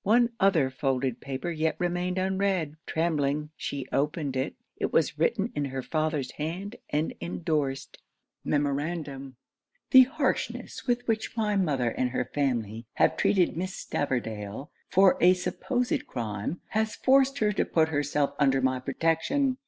One 0.03 0.31
other 0.39 0.71
folded 0.71 1.19
paper 1.21 1.51
yet 1.51 1.75
remained 1.77 2.17
unread. 2.17 2.73
Trembling 2.87 3.51
she 3.55 3.85
opened 3.91 4.35
it. 4.35 4.55
It 4.77 4.91
was 4.91 5.19
written 5.19 5.51
in 5.53 5.65
her 5.65 5.83
father's 5.83 6.31
hand 6.31 6.77
and 6.89 7.13
endorsed 7.21 7.99
MEMORANDUM 8.43 9.35
'The 9.91 10.01
harshness 10.05 10.87
with 10.87 11.07
which 11.07 11.37
my 11.37 11.55
mother 11.55 11.91
and 11.91 12.09
her 12.09 12.25
family 12.25 12.87
have 12.93 13.15
treated 13.15 13.55
Miss 13.55 13.75
Stavordale, 13.75 14.71
for 14.89 15.17
a 15.21 15.35
supposed 15.35 16.07
crime, 16.07 16.61
has 16.69 16.95
forced 16.95 17.37
her 17.37 17.51
to 17.53 17.63
put 17.63 17.89
herself 17.89 18.33
under 18.39 18.59
my 18.59 18.79
protection. 18.79 19.57